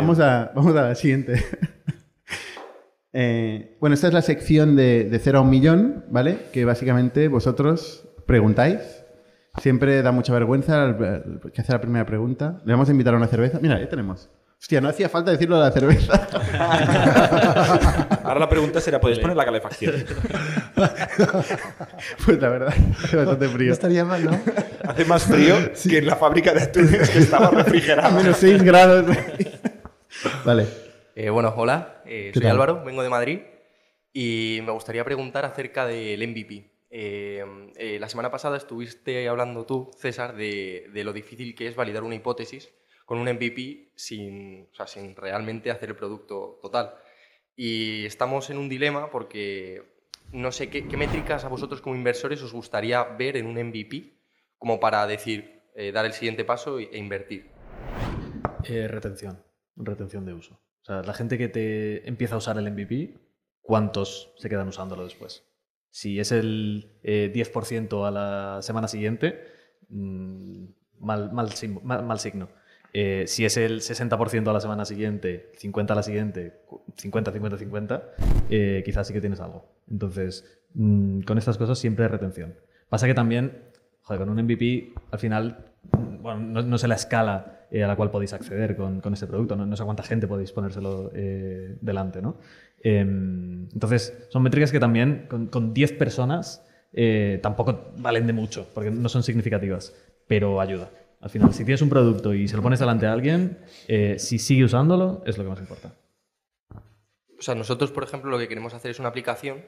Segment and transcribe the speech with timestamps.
[0.00, 1.44] vamos, a, vamos a la siguiente.
[3.12, 6.46] Eh, bueno, esta es la sección de, de 0 a un millón, ¿vale?
[6.52, 9.02] Que básicamente vosotros preguntáis.
[9.58, 10.96] Siempre da mucha vergüenza
[11.52, 12.60] que hace la primera pregunta.
[12.64, 13.58] Le vamos a invitar a una cerveza.
[13.60, 14.30] Mira, ahí tenemos.
[14.60, 16.28] Hostia, no hacía falta decirlo de la cerveza.
[18.22, 19.94] Ahora la pregunta será, ¿puedes poner la calefacción?
[22.26, 23.68] pues la verdad, hace bastante frío.
[23.68, 24.38] No estaría mal, ¿no?
[24.90, 25.54] Hace más frío
[25.88, 28.08] que en la fábrica de atunes que estaba refrigerada.
[28.08, 29.06] A menos 6 grados.
[30.44, 30.66] vale.
[31.14, 33.40] Eh, bueno, hola, eh, soy Álvaro, vengo de Madrid
[34.12, 36.70] y me gustaría preguntar acerca del MVP.
[36.90, 42.02] Eh, la semana pasada estuviste hablando tú, César, de, de lo difícil que es validar
[42.02, 42.70] una hipótesis
[43.04, 46.94] con un MVP sin, o sea, sin realmente hacer el producto total.
[47.54, 50.00] Y estamos en un dilema porque
[50.32, 54.19] no sé ¿qué, métricas a vosotros como inversores os gustaría ver en un MVP
[54.60, 57.50] como para decir, eh, dar el siguiente paso e, invertir.
[58.64, 59.42] Eh, retención,
[59.74, 60.60] retención de uso.
[60.82, 63.18] O sea, la gente que te empieza a usar el MVP,
[63.62, 65.44] ¿cuántos se quedan usándolo después?
[65.88, 69.42] Si es el 10% eh, a la semana siguiente,
[69.88, 70.64] mm,
[70.98, 71.48] mal, mal,
[71.82, 72.50] mal signo.
[72.92, 76.60] Eh, si es el 60% a la semana siguiente, 50 a la siguiente,
[76.98, 78.14] 50, 50, 50,
[78.84, 79.64] quizás sí que tienes algo.
[79.90, 82.56] Entonces, mm, con estas cosas siempre hay retención.
[82.90, 83.69] Pasa que también,
[84.10, 85.72] joder, con un MVP, al final,
[86.20, 89.56] bueno, no, sé la escala eh, a la cual podéis acceder con, con este producto,
[89.56, 92.36] no, sé cuánta gente podéis ponérselo eh, delante, ¿no?
[92.82, 96.66] Em, entonces, son métricas que también con, con 10 personas
[97.40, 99.94] tampoco valen de mucho, porque no son significativas,
[100.26, 100.90] pero ayuda.
[101.20, 103.58] Al final, si tienes un producto y se lo pones delante a alguien,
[103.88, 105.94] eh, si sigue usándolo, es lo que más importa.
[107.38, 109.58] O sea, nosotros, por ejemplo, lo que queremos hacer es una aplicación.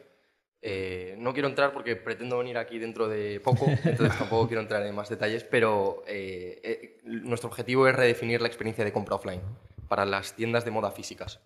[0.62, 4.86] Eh, no quiero entrar porque pretendo venir aquí dentro de poco, entonces tampoco quiero entrar
[4.86, 9.42] en más detalles, pero eh, nuestro objetivo es redefinir la experiencia de compra offline
[9.88, 11.40] para las tiendas de moda físicas.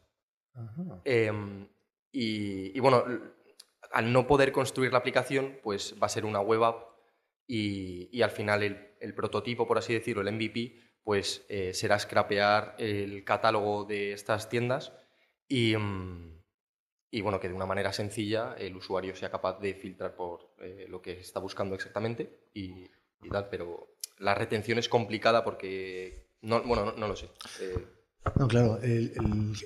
[1.04, 1.68] Em,
[2.12, 3.04] y, y, bueno,
[3.90, 6.82] al no poder construir la aplicación, pues va a ser una web app
[7.46, 11.98] y, y al final el el prototipo, por así decirlo, el MVP, pues eh, será
[11.98, 14.92] scrapear el catálogo de estas tiendas
[15.48, 16.35] y, mm,
[17.10, 20.86] y, bueno, que de una manera sencilla el usuario sea capaz de filtrar por eh,
[20.88, 22.88] lo que está buscando exactamente y,
[23.30, 27.28] tal, pero la retención es complicada porque, no, bueno, no, lo sé.
[27.60, 27.84] Eh,
[28.38, 29.12] no, claro, el,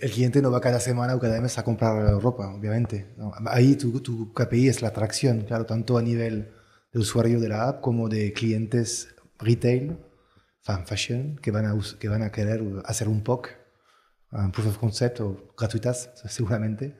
[0.00, 3.15] el, cliente no va cada semana o cada mes a comprar ropa, obviamente.
[3.47, 6.53] ahí tu, tu KPI es la atracción, claro, tanto a nivel
[6.93, 9.99] de usuario de la app como de clientes retail,
[10.61, 13.49] fan fashion, que van a, que van a querer hacer un POC,
[14.33, 16.97] un proof of concept o gratuitas seguramente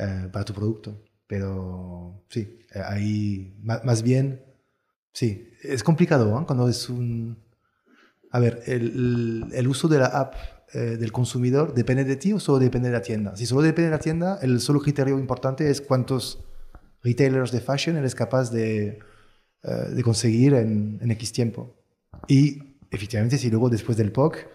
[0.00, 1.02] eh, para tu producto.
[1.26, 4.42] Pero sí, eh, ahí más, bien,
[5.12, 6.44] sí, es complicado ¿eh?
[6.46, 7.38] cuando es un...
[8.32, 10.34] A ver, el, el, uso de la app
[10.72, 13.36] del consumidor depende de ti o solo depende de la tienda.
[13.36, 16.44] Si solo depende de la tienda, el solo criterio importante es cuántos
[17.02, 19.00] retailers de fashion eres capaz de
[19.62, 21.76] eh, de conseguir en, en, X tiempo.
[22.26, 24.48] Y efectivamente, si luego después del POC,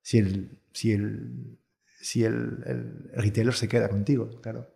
[0.00, 1.58] si el, si el,
[2.00, 4.72] si el, el retailer se queda contigo, claro,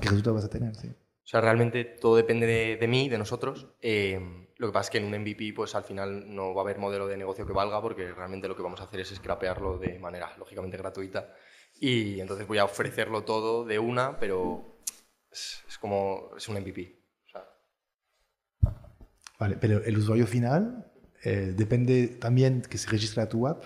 [0.00, 0.74] ¿qué resultado vas a tener?
[0.76, 0.88] Sí.
[0.88, 3.68] O sea, realmente todo depende de, de mí, de nosotros.
[3.80, 6.64] Eh, lo que pasa es que en un MVP, pues al final no va a
[6.64, 9.78] haber modelo de negocio que valga, porque realmente lo que vamos a hacer es scrapearlo
[9.78, 11.34] de manera lógicamente gratuita.
[11.80, 14.80] Y entonces voy a ofrecerlo todo de una, pero
[15.30, 17.04] es, es como es un MVP.
[19.38, 23.64] Vale, pero el usuario final eh, depende también que se registre a tu app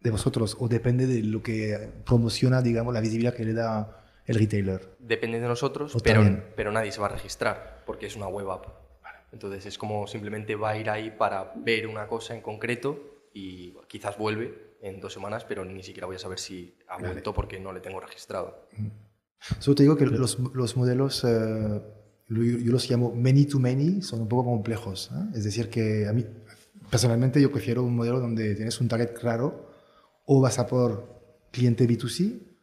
[0.00, 4.36] de vosotros o depende de lo que promociona, digamos, la visibilidad que le da el
[4.36, 4.96] retailer.
[4.98, 6.22] Depende de nosotros, pero,
[6.54, 8.66] pero nadie se va a registrar porque es una web app.
[9.32, 13.74] Entonces es como simplemente va a ir ahí para ver una cosa en concreto y
[13.88, 17.58] quizás vuelve en dos semanas, pero ni siquiera voy a saber si ha vuelto porque
[17.60, 18.68] no le tengo registrado.
[19.58, 21.80] Solo te digo que los, los modelos eh,
[22.28, 25.10] yo los llamo many to many, son un poco complejos.
[25.12, 25.36] ¿eh?
[25.36, 26.24] Es decir, que a mí,
[26.90, 29.70] personalmente, yo prefiero un modelo donde tienes un target claro,
[30.24, 32.55] o vas a por cliente B2C,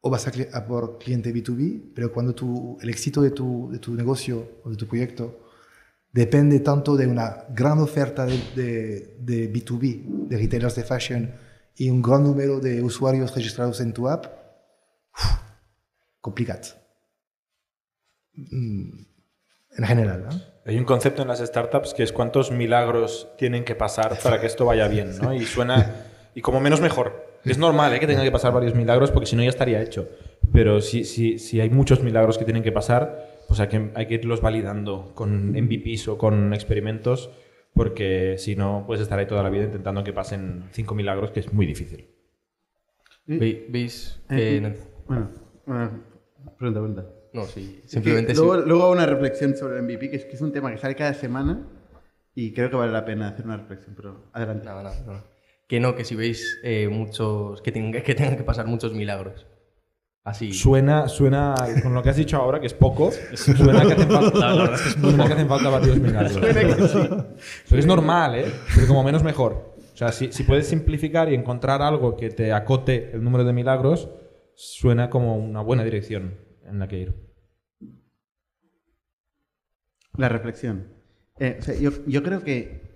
[0.00, 3.94] o vas a, por cliente B2B, pero cuando tu, el éxito de tu, de tu
[3.94, 5.40] negocio o de tu proyecto
[6.12, 11.34] depende tanto de una gran oferta de, de, de B2B, de retailers de fashion,
[11.76, 14.26] y un gran número de usuarios registrados en tu app,
[16.20, 16.68] complicado.
[18.34, 18.90] Mm,
[19.78, 20.60] en general.
[20.66, 24.46] Hay un concepto en las startups que es cuántos milagros tienen que pasar para que
[24.46, 25.32] esto vaya bien, ¿no?
[25.32, 26.04] Y suena,
[26.34, 27.29] y como menos mejor.
[27.44, 28.00] Es normal ¿eh?
[28.00, 30.08] que tenga que pasar varios milagros porque si no ya estaría hecho.
[30.52, 34.06] Pero si, si, si hay muchos milagros que tienen que pasar, pues hay que, hay
[34.06, 37.30] que irlos validando con MVPs o con experimentos
[37.72, 41.40] porque si no, puedes estar ahí toda la vida intentando que pasen cinco milagros, que
[41.40, 42.08] es muy difícil.
[43.26, 44.70] Ve- ¿Veis Eh, que eh, no-
[45.06, 45.30] Bueno,
[45.66, 45.90] bueno,
[46.58, 47.06] pregunta, pregunta.
[47.32, 48.40] No, sí, Es que simplemente sí.
[48.40, 50.96] luego, luego una reflexión sobre el MVP, que es, que es un tema que sale
[50.96, 51.64] cada semana
[52.34, 54.64] y creo que vale la pena hacer una reflexión, pero adelante.
[54.64, 55.24] Nada, nada.
[55.70, 57.62] Que no, que si veis eh, muchos.
[57.62, 59.46] Que tengan, que tengan que pasar muchos milagros.
[60.24, 60.52] Así.
[60.52, 64.38] Suena, suena, con lo que has dicho ahora, que es poco, suena que hacen falta,
[64.38, 66.40] la verdad es que suena que hacen falta varios milagros.
[67.68, 68.52] Pero es normal, ¿eh?
[68.74, 69.76] Porque como menos mejor.
[69.94, 73.52] O sea, si, si puedes simplificar y encontrar algo que te acote el número de
[73.52, 74.10] milagros,
[74.56, 77.14] suena como una buena dirección en la que ir.
[80.16, 80.99] La reflexión.
[81.40, 82.92] Eh, o sea, yo, creo que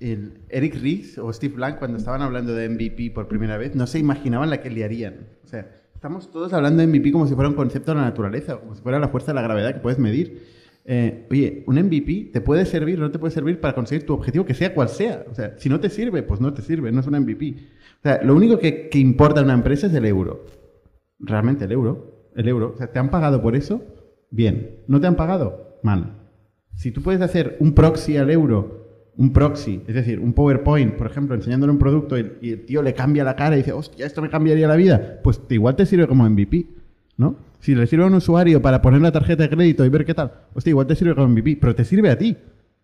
[0.50, 3.98] Eric Ries o Steve Blank, cuando estaban hablando de MVP por primera vez, no se
[3.98, 5.28] imaginaban la que liarían.
[5.42, 8.58] O sea, estamos todos hablando de MVP como si fuera un concepto de la naturaleza,
[8.58, 10.42] como si fuera la fuerza de la gravedad que puedes medir.
[10.84, 14.12] Eh, oye, un MVP te puede servir o no te puede servir para conseguir tu
[14.12, 15.24] objetivo, que sea cual sea.
[15.30, 17.56] O sea, si no te sirve, pues no te sirve, no es un MVP.
[18.00, 20.44] O sea, lo único que, importa en una empresa es el euro.
[21.18, 22.28] Realmente el euro.
[22.36, 22.72] El euro.
[22.74, 23.82] O sea, ¿te han pagado por eso?
[24.30, 24.80] Bien.
[24.86, 25.78] ¿No te han pagado?
[25.82, 26.23] Mal.
[26.76, 28.84] Si tú puedes hacer un proxy al euro,
[29.16, 32.94] un proxy, es decir, un PowerPoint, por ejemplo, enseñándole un producto y, el tío le
[32.94, 36.06] cambia la cara y dice, hostia, esto me cambiaría la vida, pues igual te sirve
[36.06, 36.66] como MVP,
[37.16, 37.36] ¿no?
[37.60, 40.14] Si le sirve a un usuario para poner la tarjeta de crédito y ver qué
[40.14, 42.36] tal, hostia, igual te sirve como MVP, pero te sirve a ti.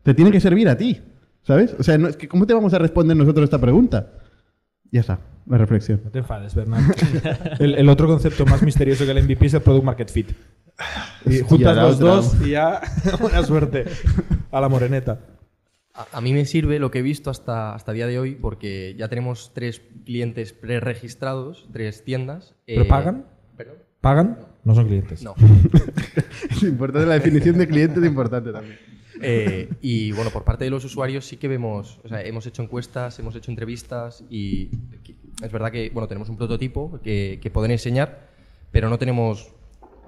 [0.02, 1.00] Te tiene que servir a ti,
[1.42, 1.76] ¿sabes?
[1.78, 1.98] O sea,
[2.28, 4.12] ¿cómo te vamos a responder nosotros esta pregunta?
[4.90, 6.00] Ya está, la reflexión.
[6.04, 6.82] No te enfades, Bernard.
[7.58, 10.30] el, el otro concepto más misterioso que el MVP es el Product Market Fit.
[11.26, 12.80] Y juntas los dos y ya
[13.20, 13.84] buena suerte
[14.50, 15.20] a la moreneta.
[15.94, 18.94] A, a mí me sirve lo que he visto hasta, hasta día de hoy porque
[18.98, 22.54] ya tenemos tres clientes preregistrados, tres tiendas.
[22.66, 23.26] ¿Pero eh, pagan?
[23.56, 23.76] ¿Perdón?
[24.00, 24.38] ¿Pagan?
[24.64, 25.22] No son clientes.
[25.22, 25.34] No.
[26.50, 28.78] Es importante, la definición de cliente es importante también.
[29.22, 32.62] Eh, y bueno, por parte de los usuarios sí que vemos, o sea, hemos hecho
[32.62, 34.70] encuestas, hemos hecho entrevistas y
[35.42, 38.28] es verdad que, bueno, tenemos un prototipo que, que pueden enseñar,
[38.72, 39.52] pero no tenemos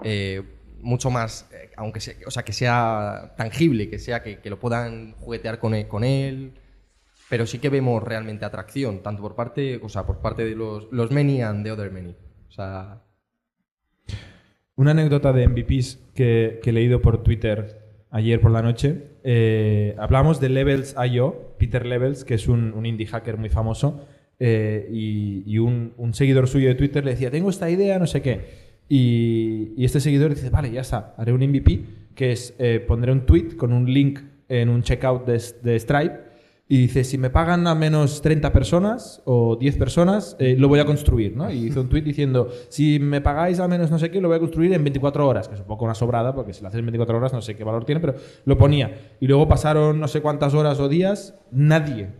[0.05, 0.43] eh,
[0.82, 5.12] mucho más, eh, aunque sea, o sea, que sea tangible, que sea que, lo puedan
[5.12, 6.52] juguetear con él, con él,
[7.31, 10.88] pero sí que vemos realmente atracción, tanto por parte, o sea, por parte de los,
[10.93, 12.14] los many and the other many.
[12.49, 13.02] O sea,
[14.76, 17.81] Una anécdota de MVPs que, he leído por Twitter
[18.11, 19.12] ayer por la noche.
[19.25, 24.06] Eh, hablamos de Levels.io, Peter Levels, que es un, indie hacker muy famoso,
[24.38, 28.62] eh, y, un seguidor suyo de Twitter le decía, tengo esta idea, no sé qué.
[28.94, 31.83] Y, este seguidor dice, vale, ya está, haré un MVP,
[32.15, 36.21] que es, eh, pondré un tweet con un link en un checkout de, Stripe,
[36.69, 40.79] y dice, si me pagan a menos 30 personas o 10 personas, eh, lo voy
[40.79, 41.50] a construir, ¿no?
[41.50, 44.37] Y hizo un tweet diciendo, si me pagáis a menos no sé qué, lo voy
[44.37, 46.81] a construir en 24 horas, que es un poco una sobrada, porque si lo haces
[46.81, 49.15] en 24 horas no sé qué valor tiene, pero lo ponía.
[49.21, 52.11] Y luego pasaron no sé cuántas horas o días, nadie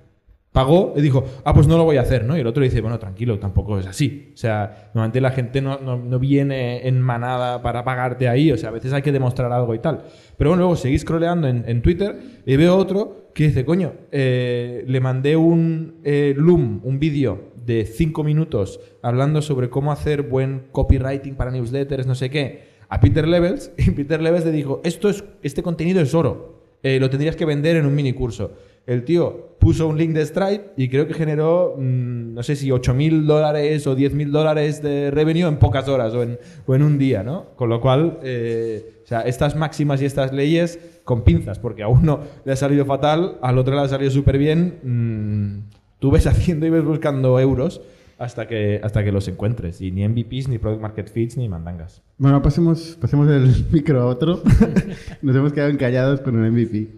[0.53, 2.37] pagó y dijo, ah, pues no lo voy a hacer, ¿no?
[2.37, 4.31] Y el otro dice, bueno, tranquilo, tampoco es así.
[4.35, 8.59] O sea, normalmente la gente no, no- no viene en manada para pagarte ahí, o
[8.59, 10.03] sea, a veces hay que demostrar algo y tal.
[10.37, 14.85] Pero bueno, luego seguís scrolleando en, en Twitter y veo otro que dice, coño, eh,
[14.87, 20.65] le mandé un eh, Loom, un vídeo de 5 minutos hablando sobre cómo hacer buen
[20.73, 25.09] copywriting para newsletters, no sé qué, a Peter Levels, y Peter Levels le dijo, esto
[25.09, 28.55] es, este contenido es oro eh, lo tendrías que vender en un mini curso.
[28.87, 32.73] El tío puso un link de Stripe y creo que generó, mm, no sé si
[32.73, 36.75] 8 mil dólares o 10 mil dólares de revenue en pocas horas o en, o
[36.75, 37.47] en un día, ¿no?
[37.55, 41.89] Con lo cual, eh, o sea, estas máximas y estas leyes con pinzas, porque a
[41.89, 44.79] uno le ha salido fatal, al otro le ha salido súper bien.
[44.83, 47.81] mm, tú ves haciendo y ves buscando euros
[48.19, 49.81] hasta que, hasta que los encuentres.
[49.81, 52.03] Y ni MVPs, ni Product Market Fits, ni mandangas.
[52.19, 54.43] Bueno, pasemos, pasemos el micro a otro.
[55.23, 56.89] Nos hemos quedado encallados con un MVP.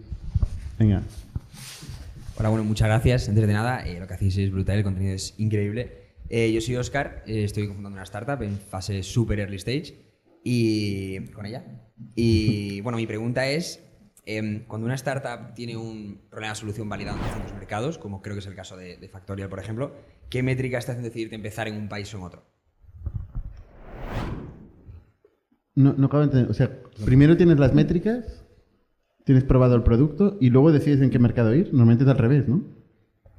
[0.79, 1.03] Venga.
[2.37, 3.29] Hola, bueno, muchas gracias.
[3.29, 6.17] Antes de nada, eh, lo que hacéis es brutal, el contenido es increíble.
[6.27, 9.95] Eh, yo soy Oscar, eh, estoy fundando una startup en fase super early stage
[10.43, 11.63] y con ella.
[12.13, 13.81] Y bueno, mi pregunta es,
[14.25, 18.35] em, cuando una startup tiene un problema de solución validado en distintos mercados, como creo
[18.35, 19.95] que es el caso de, de Factorial, por ejemplo,
[20.29, 22.43] ¿qué métricas te hacen decidirte empezar en un país o en otro?
[25.73, 26.51] No, no acabo de entender.
[26.51, 26.69] O sea,
[27.05, 28.44] primero tienes las métricas,
[29.25, 31.65] tienes probado el producto y luego decides en qué mercado ir.
[31.67, 32.63] Normalmente es al revés, ¿no?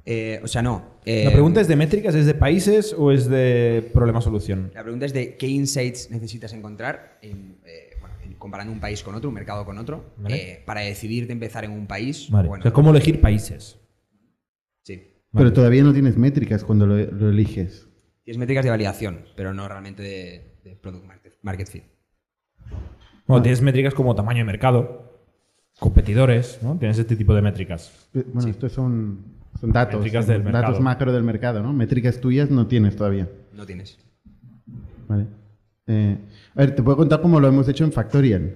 [0.05, 0.99] Eh, o sea, no.
[1.05, 4.71] eh, ¿La pregunta es de métricas, es de países o es de problema-solución?
[4.73, 9.03] La pregunta es de qué insights necesitas encontrar en, eh, bueno, en- comparando un país
[9.03, 10.35] con otro, un mercado con otro, Vale.
[10.35, 12.47] eh, para decidirte empezar en un país Vale.
[12.47, 12.71] o sea.
[12.71, 13.79] ¿cómo elegir países?
[14.83, 15.11] Sí.
[15.33, 17.89] Pero todavía no tienes métricas cuando lo, lo eliges.
[18.23, 21.83] Tienes métricas de validación, pero no realmente de, de product market, market fit.
[23.25, 25.06] Bueno, tienes métricas como tamaño de mercado.
[25.79, 26.75] Competidores, ¿no?
[26.77, 27.91] Tienes este tipo de métricas.
[28.33, 29.19] Bueno, estos son,
[29.59, 29.99] son datos.
[29.99, 30.81] Métricas del datos mercado.
[30.81, 31.73] macro del mercado, ¿no?
[31.73, 33.29] Métricas tuyas no tienes todavía.
[33.53, 33.97] No tienes.
[35.07, 35.27] Vale.
[35.87, 36.17] Eh,
[36.55, 38.55] a ver, te puedo contar cómo lo hemos hecho en Factorial.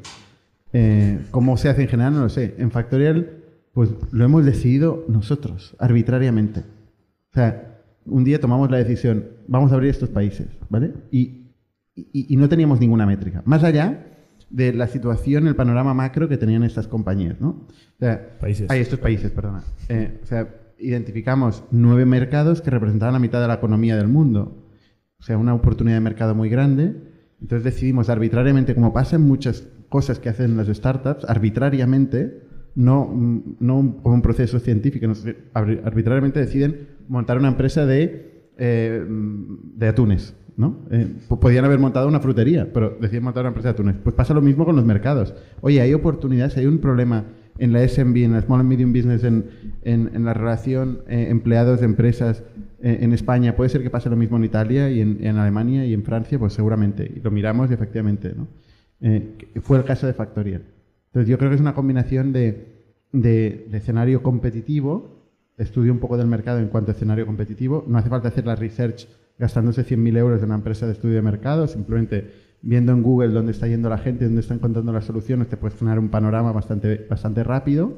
[0.73, 2.55] Eh, cómo se hace en general, no lo sé.
[2.57, 3.29] En Factorial,
[3.73, 6.61] pues lo hemos decidido nosotros, arbitrariamente.
[6.61, 10.91] O sea, un día tomamos la decisión, vamos a abrir estos países, ¿vale?
[11.11, 11.51] Y,
[11.95, 13.41] y- y no teníamos ninguna métrica.
[13.45, 14.07] Más allá
[14.51, 17.50] de la situación, el panorama macro que tenían estas compañías, ¿no?
[17.50, 18.70] O sea, Países.
[18.70, 19.63] Ay, estos países, perdona.
[19.89, 24.67] Eh, o sea, identificamos nueve mercados que representaban la mitad de la economía del mundo.
[25.20, 26.96] O sea, una oportunidad de mercado muy grande.
[27.39, 32.41] Entonces decidimos arbitrariamente, como pasa en muchas cosas que hacen las startups, arbitrariamente,
[32.75, 33.10] no,
[33.60, 35.13] no un- como un proceso científico, no
[35.53, 40.34] arbitrariamente deciden montar una empresa de, eh, de atunes.
[40.58, 40.79] ¿No?
[40.91, 43.96] Eh, po- podían haber montado una frutería, pero deciden montar una empresa de atunes.
[44.03, 45.34] Pues pasa lo mismo con los mercados.
[45.62, 47.25] Oye, hay oportunidades, hay un problema
[47.58, 49.46] en la SMB, en la Small and Medium Business, en,
[49.84, 52.43] en- la relación eh, empleados-empresas
[52.81, 53.55] eh, en España.
[53.55, 56.39] Puede ser que pase lo mismo en Italia y en, en Alemania y en Francia,
[56.39, 57.12] pues seguramente.
[57.15, 58.48] Y lo miramos y efectivamente, ¿no?
[59.62, 60.63] Fue el caso de Factorial.
[61.08, 62.67] Entonces yo creo que es una combinación de,
[63.12, 65.27] de- de escenario competitivo,
[65.58, 67.84] estudio un poco del mercado en cuanto a escenario competitivo.
[67.88, 69.08] No hace falta hacer la research
[69.41, 72.31] gastándose 100.000 euros en una empresa de estudio de mercado, simplemente
[72.62, 75.77] viendo en Google dónde está yendo la gente, dónde están encontrando las soluciones, te puedes
[75.77, 77.98] generar un panorama bastante, bastante rápido,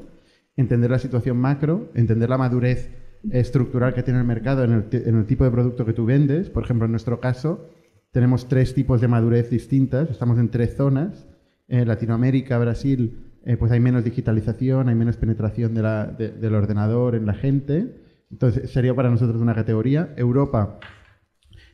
[0.55, 2.89] entender la situación macro, entender la madurez
[3.29, 6.49] estructural que tiene el mercado en el, en el tipo de producto que tú vendes.
[6.49, 7.67] Por ejemplo, en nuestro caso,
[8.11, 11.27] tenemos tres tipos de madurez distintas, estamos en tres zonas.
[11.67, 17.95] Latinoamérica, Brasil, eh, pues hay menos digitalización, hay menos penetración del ordenador en la gente.
[18.31, 20.13] Entonces, sería para nosotros una categoría.
[20.15, 20.79] Europa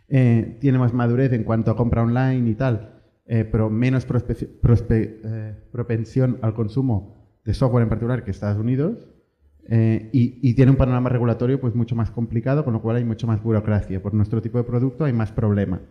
[0.09, 5.55] eh, tiene más madurez en cuanto a compra online y tal, eh, pero menos eh,
[5.71, 9.07] propensión al consumo de software en particular que Estados Unidos.
[9.71, 13.03] eh, y, y tiene un panorama regulatorio pues mucho más complicado, con lo cual hay
[13.05, 14.01] mucho más burocracia.
[14.01, 15.81] Por nuestro tipo de producto hay más problema.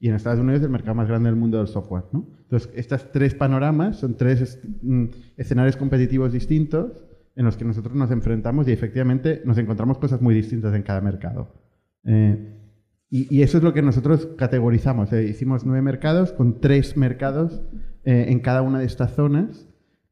[0.00, 2.04] Y en Estados Unidos es el mercado más grande del mundo del software.
[2.12, 2.26] ¿no?
[2.42, 5.04] Entonces, estos tres panoramas son tres es- mm,
[5.36, 7.04] escenarios competitivos distintos
[7.34, 11.00] en los que nosotros nos enfrentamos y efectivamente nos encontramos cosas muy distintas en cada
[11.02, 11.52] mercado.
[12.04, 12.52] Eh,
[13.10, 15.12] y, eso es lo que nosotros categorizamos.
[15.12, 15.24] eh.
[15.24, 17.62] Hicimos nueve mercados con tres mercados
[18.04, 19.68] eh, en cada una de estas zonas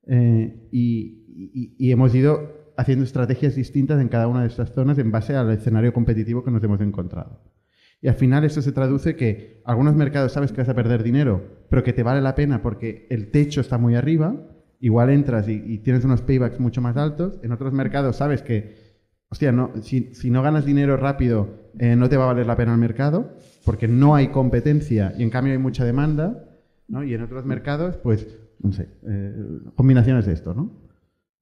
[0.07, 5.11] eh, y, y- hemos ido haciendo estrategias distintas en cada una de estas zonas en
[5.11, 7.41] base al escenario competitivo que nos hemos encontrado.
[8.01, 11.67] Y al final eso se traduce que algunos mercados sabes que vas a perder dinero,
[11.71, 14.37] pero que te vale la pena porque el techo está muy arriba,
[14.81, 17.41] igual entras y tienes unos paybacks mucho más altos.
[17.43, 18.94] En otros mercados sabes que,
[19.29, 22.73] hostia, no, si, no ganas dinero rápido, eh, no te va a valer la pena
[22.73, 26.45] el mercado, porque no hay competencia y en cambio hay mucha demanda,
[26.89, 27.03] ¿no?
[27.03, 28.27] Y en otros mercados, pues,
[28.61, 29.35] no sé, eh,
[29.75, 30.85] combinaciones de esto, ¿no?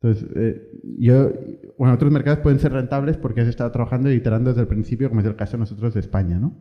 [0.01, 1.33] Entonces, eh, yo,
[1.79, 5.09] bueno, otros mercados pueden ser rentables porque has estado trabajando y iterando desde el principio,
[5.09, 6.57] como es el caso de nosotros de España, ¿no?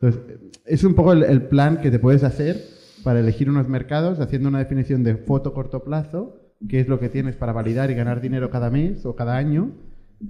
[0.00, 0.20] Entonces,
[0.64, 2.56] es un poco el, el plan que te puedes hacer
[3.04, 7.08] para elegir unos mercados, haciendo una definición de foto corto plazo, qué es lo que
[7.08, 9.72] tienes para validar y ganar dinero cada mes o cada año,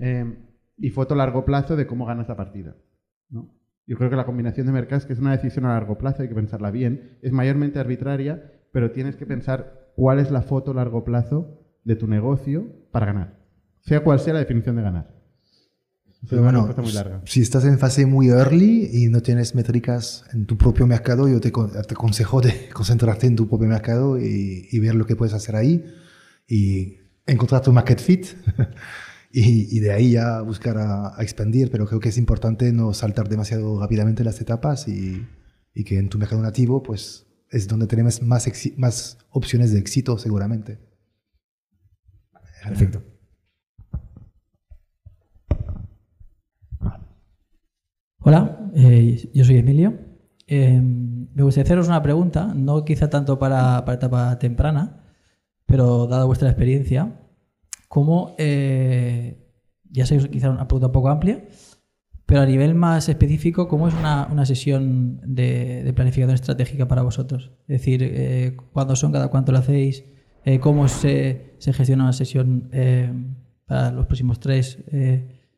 [0.01, 0.39] eh,
[0.79, 2.77] y foto largo plazo de cómo ganas la partida,
[3.31, 3.51] ¿no?
[3.87, 6.29] Yo creo que la combinación de mercados, que es una decisión a largo plazo, hay
[6.29, 10.75] que pensarla bien, es mayormente arbitraria, pero tienes que pensar cuál es la foto a
[10.75, 13.39] largo plazo de tu negocio para ganar,
[13.81, 15.23] sea cual sea la definición de ganar.
[16.31, 17.21] Pero bueno, muy larga.
[17.25, 21.41] si estás en fase muy early y no tienes métricas en tu propio mercado, yo
[21.41, 25.35] te, te aconsejo de concentrarte en tu propio mercado y, y ver lo que puedes
[25.35, 25.85] hacer ahí
[26.47, 28.27] y encontrar tu market fit
[29.33, 31.71] y, y de ahí ya buscar a, a expandir.
[31.71, 35.27] Pero creo que es importante no saltar demasiado rápidamente las etapas y,
[35.75, 39.79] y que en tu mercado nativo pues es donde tenemos más, exi- más opciones de
[39.79, 40.79] éxito seguramente.
[42.65, 43.03] Perfecto.
[48.25, 49.99] Hola, eh, yo soy Emilio.
[50.47, 55.05] Eh, me gustaría haceros una pregunta, no quizá tanto para, para etapa temprana,
[55.67, 57.21] pero dada vuestra experiencia,
[57.93, 59.37] ¿cómo, eh,
[59.91, 61.45] ya sé, quizá una pregunta un poco amplia,
[62.25, 67.51] pero a nivel más específico, ¿cómo es una, una sesión de, planificación estratégica para vosotros?
[67.69, 70.05] Es decir, eh, ¿cuándo son, cada cuánto lo hacéis?
[70.47, 72.71] Eh, ¿Cómo se, se gestiona una sesión
[73.67, 74.79] para los próximos tres,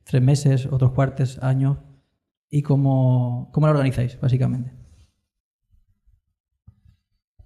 [0.03, 1.79] tres meses, otros cuartos, años?
[2.51, 4.73] ¿Y cómo, cómo la organizáis, básicamente?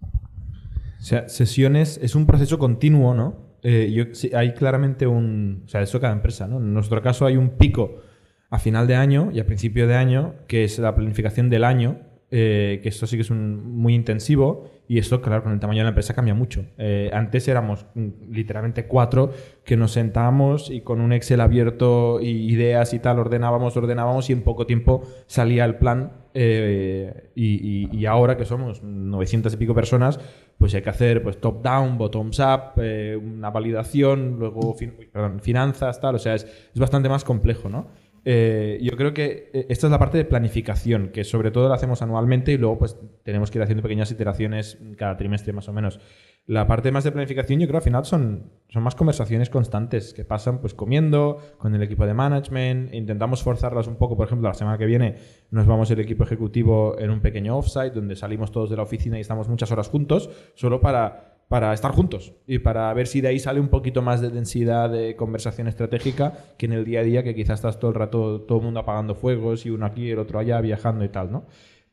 [0.00, 3.47] O sea, sesiones es un proceso continuo, ¿no?
[3.62, 5.62] Eh, yo, sí, hay claramente un...
[5.64, 6.58] O sea, eso cada empresa, ¿no?
[6.58, 8.02] En nuestro caso hay un pico
[8.50, 12.00] a final de año y a principio de año, que es la planificación del año,
[12.30, 15.78] eh, que esto sí que es un, muy intensivo y esto, claro, con el tamaño
[15.78, 16.64] de la empresa cambia mucho.
[16.76, 19.32] Eh, antes éramos mm, literalmente cuatro
[19.64, 24.34] que nos sentábamos y con un Excel abierto y ideas y tal ordenábamos, ordenábamos y
[24.34, 29.56] en poco tiempo salía el plan eh, y, y- y ahora que somos 900 y
[29.56, 30.20] pico personas,
[30.56, 36.14] pues hay que hacer pues, top-down, bottoms-up, eh, una validación, luego fin- perdón, finanzas, tal.
[36.14, 37.88] O sea, es, es bastante más complejo, ¿no?
[38.24, 41.76] Eh, yo creo que eh, esta es la parte de planificación, que sobre todo la
[41.76, 45.72] hacemos anualmente y luego pues tenemos que ir haciendo pequeñas iteraciones cada trimestre más o
[45.72, 45.98] menos.
[46.48, 50.24] La parte más de planificación yo creo al final son, son más conversaciones constantes que
[50.24, 54.54] pasan pues comiendo con el equipo de management, intentamos forzarlas un poco, por ejemplo, la
[54.54, 55.16] semana que viene
[55.50, 59.18] nos vamos el equipo ejecutivo en un pequeño offsite donde salimos todos de la oficina
[59.18, 63.28] y estamos muchas horas juntos solo para para estar juntos y para ver si de
[63.28, 67.02] ahí sale un poquito más de densidad de conversación estratégica que en el día a
[67.02, 70.10] día que quizás estás todo el rato todo el mundo apagando fuegos y uno aquí
[70.10, 71.44] el otro allá viajando y tal, ¿no?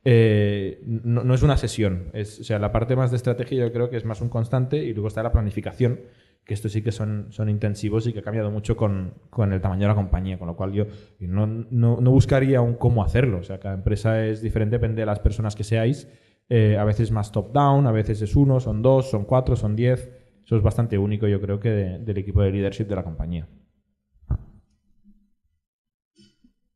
[0.08, 3.90] Eh, no, es una sesión, es, o sea, la parte más de estrategia yo creo
[3.90, 6.02] que es más un constante y luego está la planificación,
[6.46, 9.62] que estos sí que son, son intensivos y que ha cambiado mucho con, con el
[9.62, 10.86] tamaño de la compañía, con lo cual yo
[11.20, 15.08] no, no, no buscaría un cómo hacerlo, o sea, cada empresa es diferente, depende de
[15.08, 16.08] las personas que seáis,
[16.50, 20.12] eh, a veces más top-down, a veces es uno, son dos, son cuatro, son diez.
[20.46, 23.48] Eso es bastante único, yo creo, que de- del equipo de leadership de la compañía.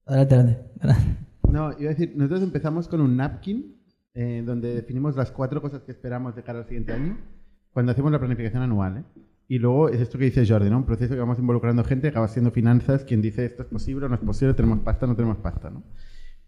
[0.05, 0.65] Adelante, adelante.
[0.81, 1.28] adelante.
[1.51, 3.75] No, iba a decir, nosotros empezamos con un napkin
[4.13, 7.17] eh, donde definimos las cuatro cosas que esperamos de cara al siguiente año
[7.71, 8.97] cuando hacemos la planificación anual.
[8.97, 9.03] ¿eh?
[9.47, 10.77] Y luego es esto que dice Jordi, ¿no?
[10.77, 14.09] Un proceso que vamos involucrando gente, acaba siendo finanzas, quien dice esto es posible o
[14.09, 15.83] no es posible, tenemos pasta no tenemos pasta, ¿no?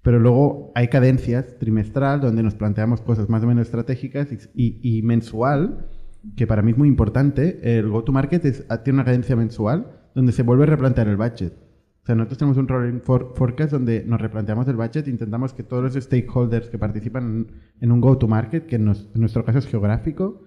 [0.03, 4.98] Pero luego hay cadencias trimestral donde nos planteamos cosas más o menos estratégicas y, y-
[4.98, 5.89] y mensual,
[6.36, 7.60] que para mí es muy importante.
[7.77, 11.53] El go-to-market es- tiene una cadencia mensual donde se vuelve a replantear el budget.
[12.01, 15.63] O sea, nosotros tenemos un rolling for- forecast donde nos replanteamos el budget intentamos que
[15.63, 17.48] todos los stakeholders que participan
[17.79, 20.41] en, un go-to-market, que en nuestro caso es geográfico,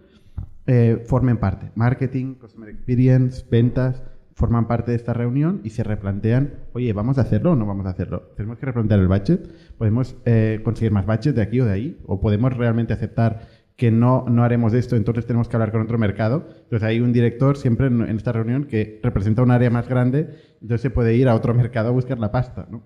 [0.67, 1.71] eh, formen parte.
[1.75, 7.21] Marketing, Customer Experience, ventas, forman parte de esta reunión y se replantean, oye, ¿vamos a
[7.21, 8.33] hacerlo o no vamos a hacerlo?
[8.37, 12.01] Tenemos que replantear el budget, podemos eh, conseguir más budget de aquí o de ahí,
[12.07, 15.99] o podemos realmente aceptar que no, no haremos esto, entonces tenemos que hablar con otro
[15.99, 16.47] mercado.
[16.65, 20.31] Entonces hay un director siempre en, en esta reunión que representa un área más grande,
[20.65, 22.67] entonces se puede ir a otro mercado a buscar la pasta.
[22.71, 22.83] ¿no?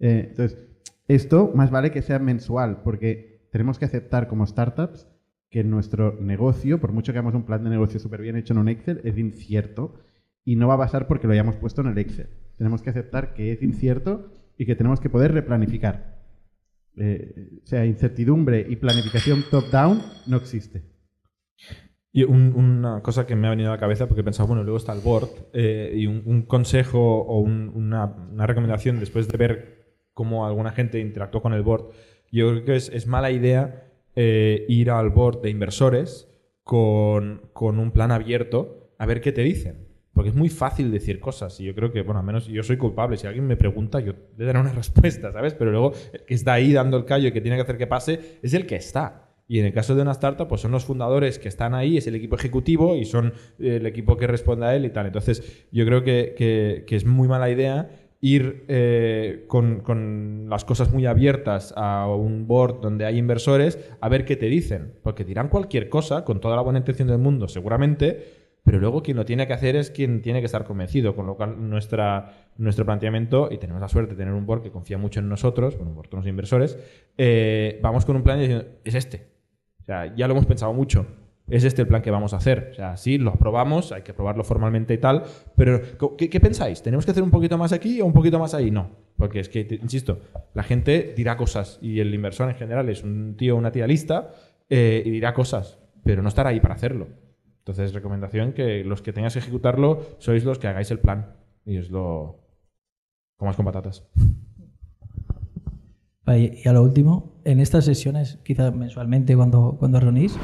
[0.00, 0.58] Eh, entonces,
[1.08, 5.08] esto más vale que sea mensual, porque tenemos que aceptar como startups
[5.48, 8.58] que nuestro negocio, por mucho que hagamos un plan de negocio súper bien hecho en
[8.58, 9.94] un Excel, es incierto
[10.44, 12.28] y no va a pasar porque lo hayamos puesto en el Excel.
[12.58, 16.20] Tenemos que aceptar que es incierto y que tenemos que poder replanificar.
[16.98, 20.82] Eh, o sea, incertidumbre y planificación top-down no existe.
[22.16, 24.62] Y un- una cosa que me ha venido a la cabeza, porque he pensado, bueno,
[24.62, 29.98] luego está el board, eh, y un, consejo o un- una, recomendación después de ver
[30.14, 31.90] cómo alguna gente interactuó con el board,
[32.32, 36.26] yo creo que es, es mala idea eh, ir al board de inversores
[36.62, 39.86] con, con un plan abierto a ver qué te dicen.
[40.14, 42.78] Porque es muy fácil decir cosas y yo creo que, bueno, al menos yo soy
[42.78, 43.18] culpable.
[43.18, 45.52] Si alguien me pregunta, yo le daré una respuesta, ¿sabes?
[45.52, 47.86] Pero luego el que está ahí dando el callo y que tiene que hacer que
[47.86, 49.25] pase es el que está.
[49.48, 52.06] Y en el caso de una startup, pues son los fundadores que están ahí, es
[52.08, 55.06] el equipo ejecutivo y son eh, el equipo que responde a él y tal.
[55.06, 60.92] Entonces, yo creo que, que- es muy mala idea ir eh, con, con las cosas
[60.92, 64.94] muy abiertas a un board donde hay inversores a ver qué te dicen.
[65.02, 68.24] Porque dirán cualquier cosa, con toda la buena intención del mundo, seguramente,
[68.64, 71.36] pero luego quien lo tiene que hacer es quien tiene que estar convencido, con lo
[71.36, 75.20] cual nuestra, nuestro planteamiento, y tenemos la suerte de tener un board que confía mucho
[75.20, 76.76] en nosotros, bueno, un board, unos inversores,
[77.16, 79.35] eh, vamos con un plan diciendo, es este.
[79.86, 81.06] O sea, ya lo hemos pensado mucho.
[81.48, 82.70] Es este el plan que vamos a hacer.
[82.72, 85.22] O sea, sí, lo aprobamos, hay que aprobarlo formalmente y tal,
[85.54, 85.80] pero
[86.18, 86.82] ¿qué, qué pensáis?
[86.82, 88.72] ¿Tenemos que hacer un poquito más aquí o un poquito más ahí?
[88.72, 90.18] No, porque es que, insisto,
[90.54, 93.86] la gente dirá cosas y el inversor en general es un tío o una tía
[93.86, 94.32] lista
[94.68, 97.06] eh, y dirá cosas, pero no estará ahí para hacerlo.
[97.58, 101.78] Entonces, recomendación que los que tengáis que ejecutarlo sois los que hagáis el plan y
[101.78, 102.40] os lo
[103.36, 104.04] comas con patatas.
[106.28, 110.36] Y a lo último, en estas sesiones, quizás mensualmente cuando, cuando reunís,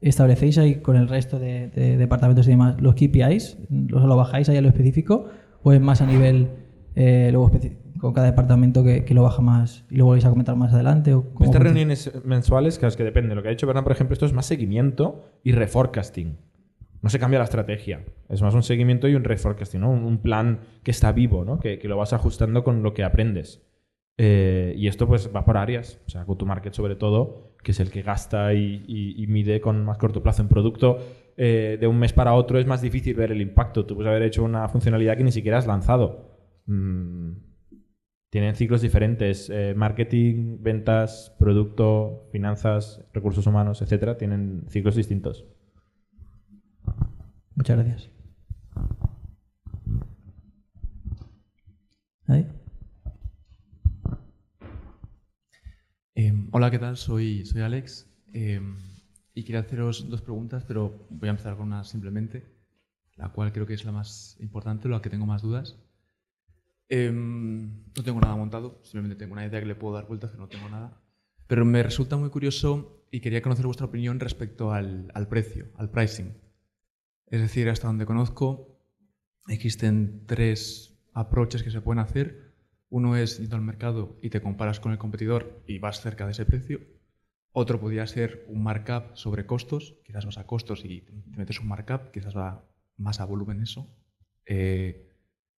[0.00, 3.58] ¿establecéis ahí con el resto de, de departamentos y demás los KPIs?
[3.88, 5.26] ¿Los lo bajáis ahí a lo específico?
[5.62, 6.50] ¿O es más a nivel
[6.94, 7.50] eh, luego
[7.98, 11.14] con cada departamento que, que lo baja más y lo volvéis a comentar más adelante?
[11.14, 11.64] ¿o cómo Estas funciona?
[11.64, 13.34] reuniones mensuales, claro, es que depende.
[13.34, 16.36] Lo que ha hecho Bernard, por ejemplo, esto es más seguimiento y reforecasting.
[17.00, 18.04] No se cambia la estrategia.
[18.28, 19.90] Es más un seguimiento y un reforecasting, ¿no?
[19.90, 21.58] Un, un plan que está vivo, ¿no?
[21.58, 23.62] Que, que lo vas ajustando con lo que aprendes.
[24.18, 26.00] Eh, y esto pues va por áreas.
[26.06, 30.22] O sea, go-to-market sobre todo, que es el que gasta y, mide con más corto
[30.22, 30.98] plazo un producto.
[31.36, 33.86] eh, de un mes para otro es más difícil ver el impacto.
[33.86, 36.30] Tú puedes haber hecho una funcionalidad que ni siquiera has lanzado.
[36.66, 37.32] Mm,
[38.30, 39.50] tienen ciclos diferentes.
[39.50, 45.44] Eh, marketing, ventas, producto, finanzas, recursos humanos, etcétera, tienen ciclos distintos.
[47.54, 48.10] Muchas gracias.
[52.26, 52.61] ¿Nadie?
[56.14, 56.96] Em, hola, ¿qué tal?
[56.98, 58.76] Soy, soy Alex em,
[59.34, 62.44] y quería haceros dos preguntas, pero voy a empezar con una simplemente,
[63.16, 65.78] la cual creo que es la más importante, la que tengo más dudas.
[66.90, 70.42] Em, no tengo nada montado, simplemente tengo una idea que le puedo dar vueltas, pero
[70.42, 71.00] no tengo nada.
[71.46, 75.90] Pero me resulta muy curioso y quería conocer vuestra opinión respecto al, al precio, al
[75.90, 76.34] pricing.
[77.26, 78.78] Es decir, hasta donde conozco,
[79.48, 82.51] existen tres approaches que se pueden hacer.
[82.92, 86.32] Uno es ir al mercado y te comparas con el competidor y vas cerca de
[86.32, 86.80] ese precio.
[87.50, 89.94] Otro podría ser un markup sobre costos.
[90.04, 93.88] Quizás vas a costos y te metes un markup, quizás va más a volumen eso.
[94.44, 95.08] Eh,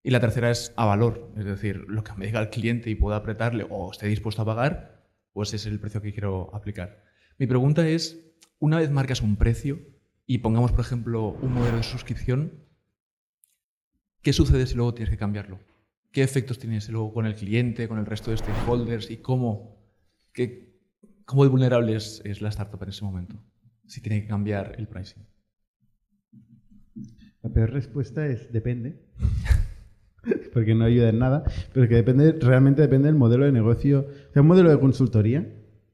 [0.03, 2.97] y la tercera es a valor, es decir, lo que me diga el cliente y
[2.97, 7.03] pueda apretarle o esté dispuesto a pagar, pues es el precio que quiero aplicar.
[7.39, 9.81] Mi pregunta es, una vez marcas un precio
[10.27, 12.53] y pongamos, por ejemplo, un modelo de suscripción,
[14.21, 15.72] ¿qué sucede si luego tienes que cambiarlo?
[16.13, 19.83] ¿Qué efectos tienes luego con el cliente, con el resto de stakeholders y cómo,
[20.33, 20.79] qué,
[21.25, 23.43] cómo vulnerable es, es la startup en ese momento?
[23.87, 25.25] Si tiene que cambiar el pricing.
[27.43, 29.01] La peor respuesta es depende.
[30.53, 34.07] porque no ayuda en nada, pero que depende, realmente depende del modelo de negocio.
[34.31, 35.49] O sea, un modelo de consultoría,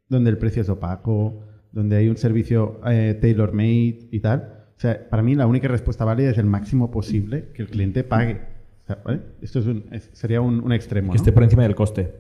[0.08, 4.66] donde el precio es opaco, donde hay un servicio eh, tailor-made y tal.
[4.76, 8.04] O sea, para mí la única respuesta válida es el máximo posible que el cliente
[8.04, 8.40] pague.
[8.88, 9.20] O sea, ¿vale?
[9.42, 11.08] Esto es un- es- sería un, un extremo.
[11.12, 11.22] Que ¿no?
[11.22, 12.14] esté por encima del coste.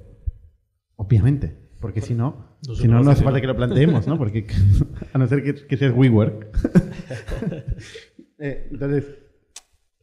[0.96, 1.56] Obviamente.
[1.80, 4.18] Porque si no, si no, no hace falta que lo planteemos, ¿no?
[4.18, 4.46] Porque
[5.12, 6.48] a no ser que, que seas WeWork.
[8.40, 9.04] Eh, entonces,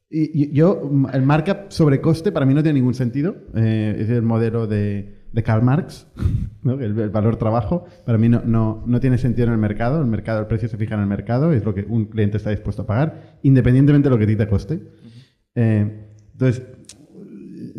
[0.10, 0.82] y, y- yo,
[1.14, 3.36] el markup sobre coste para mí no tiene ningún sentido.
[3.56, 6.08] Eh, es el modelo de, de Karl Marx,
[6.64, 6.74] ¿no?
[6.74, 7.86] el, el valor trabajo.
[8.06, 10.02] Para mí no, no, no tiene sentido en el mercado.
[10.02, 12.50] El mercado, el precio se fija en el mercado, es lo que un cliente está
[12.50, 14.82] dispuesto a pagar, independientemente de lo que a ti te coste.
[15.56, 16.05] Eh,
[16.36, 16.64] entonces,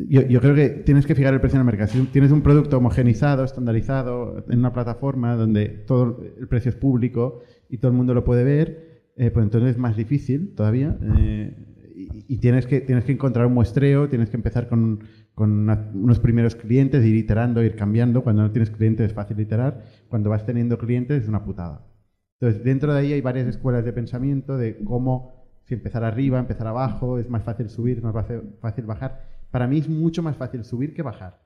[0.08, 1.90] yo, yo creo que tienes que fijar el precio en el mercado.
[1.90, 7.40] Si tienes un producto homogenizado, estandarizado, en una plataforma donde todo el precio es público
[7.68, 10.96] y todo el mundo lo puede ver, eh, pues entonces es más difícil todavía.
[11.18, 11.54] eh,
[11.94, 15.00] y, y tienes, que, tienes que encontrar un muestreo, tienes que empezar con,
[15.34, 18.22] con una- unos primeros clientes, ir iterando, ir cambiando.
[18.22, 19.82] Cuando no tienes clientes es fácil iterar.
[20.08, 21.86] Cuando vas teniendo clientes es una putada.
[22.38, 25.35] Entonces, dentro de ahí hay varias escuelas de pensamiento de cómo
[25.66, 28.14] si empezar arriba, empezar abajo, es más fácil subir, es más
[28.60, 29.26] fácil, bajar.
[29.50, 31.42] Para mí es mucho más fácil subir que bajar.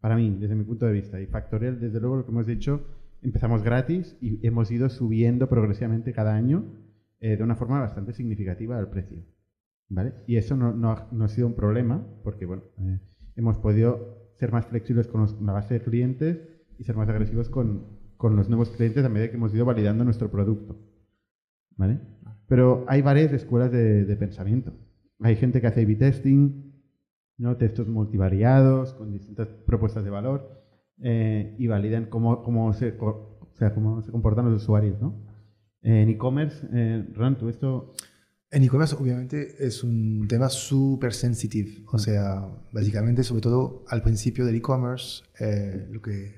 [0.00, 1.20] Para mí, desde mi punto de vista.
[1.20, 2.84] Y Factorial, desde luego, lo que hemos dicho,
[3.22, 6.64] empezamos gratis y hemos ido subiendo progresivamente cada año
[7.20, 9.22] eh, de una forma bastante significativa el precio.
[9.88, 10.12] ¿Vale?
[10.26, 13.00] Y eso no, no ha, no ha sido un problema, porque bueno, eh,
[13.36, 16.40] hemos podido ser más flexibles con los- la base de clientes
[16.78, 17.86] y ser más agresivos con,
[18.18, 20.76] con los nuevos clientes a medida que hemos ido validando nuestro producto.
[21.76, 22.00] ¿Vale?
[22.52, 24.74] Pero hay varias escuelas de, de pensamiento.
[25.20, 26.70] Hay gente que hace A-B testing,
[27.38, 27.56] ¿no?
[27.56, 30.62] textos multivariados con distintas propuestas de valor
[31.02, 35.00] eh, y validan cómo, cómo, se, o sea, cómo se comportan los usuarios.
[35.00, 35.14] ¿no?
[35.80, 37.94] En e-commerce, eh, Ron, tú esto
[38.50, 41.82] En e-commerce, obviamente, es un tema súper sensitive.
[41.90, 46.34] O sea, básicamente, sobre todo al principio del e-commerce, eh, lo que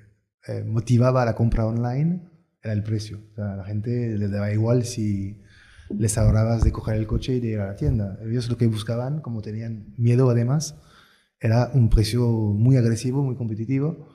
[0.46, 2.20] eh, motivaba la compra online
[2.62, 3.18] era el precio.
[3.32, 5.42] O sea, a la gente les daba igual si
[5.90, 8.18] les ahorrabas de coger el coche y de ir a la tienda.
[8.24, 10.76] Ellos lo que buscaban, como tenían miedo además,
[11.40, 14.08] era un precio muy agresivo, muy competitivo.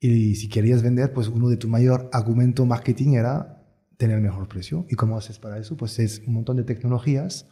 [0.00, 3.64] Y si querías vender, pues uno de tu mayor argumento marketing era
[3.96, 4.86] tener mejor precio.
[4.88, 5.76] ¿Y cómo haces para eso?
[5.76, 7.46] Pues es un montón de tecnologías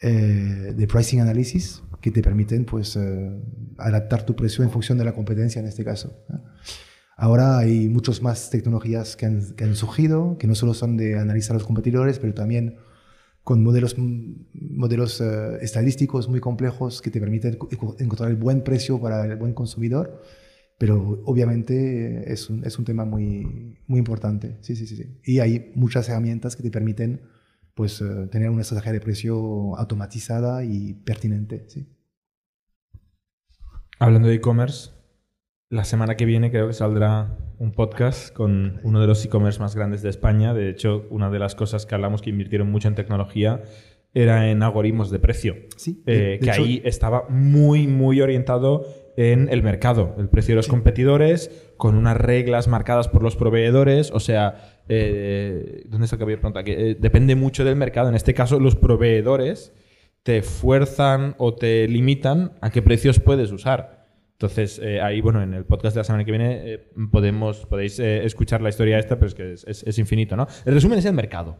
[0.00, 3.40] eh, de pricing analysis que te permiten pues eh,
[3.78, 6.24] adaptar tu precio en función de la competencia en este caso.
[6.30, 6.38] ¿eh?
[7.16, 11.58] Ahora hay muchas más tecnologías que han, surgido, que no solo son de analizar a
[11.58, 12.78] los competidores, pero también
[13.44, 19.00] con modelos, modelos eh, estadísticos muy complejos que te permiten enco- encontrar el buen precio
[19.00, 20.22] para el buen consumidor.
[20.78, 24.58] Pero obviamente eh, es un, es un tema muy, muy importante.
[24.62, 25.20] Sí, sí, sí, sí.
[25.24, 27.22] Y hay muchas herramientas que te permiten
[27.74, 31.64] pues, eh, tener una estrategia de precio automatizada y pertinente.
[31.68, 31.86] Sí.
[33.98, 34.90] Hablando de e-commerce,
[35.72, 39.74] la semana que viene creo que saldrá un podcast con uno de los e-commerce más
[39.74, 40.52] grandes de España.
[40.52, 43.62] De hecho, una de las cosas que hablamos que invirtieron mucho en tecnología
[44.14, 45.56] era en algoritmos de precio.
[45.78, 48.84] Sí, Eh, de- que hecho- ahí estaba muy, muy orientado
[49.16, 54.10] en el mercado, el precio de los competidores, con unas reglas marcadas por los proveedores.
[54.12, 56.64] O sea, eh, ¿dónde está que había pregunta?
[56.64, 58.10] Que eh, depende mucho del mercado.
[58.10, 59.72] En este caso, los proveedores
[60.22, 64.01] te fuerzan o te limitan a qué precios puedes usar.
[64.42, 66.78] Entonces, eh, ahí, bueno, en el podcast de la semana que viene eh,
[67.12, 70.48] podemos, podéis eh, escuchar la historia esta, pero es que es, infinito, ¿no?
[70.64, 71.58] El resumen es el mercado.